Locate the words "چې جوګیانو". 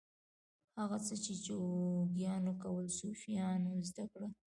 1.23-2.53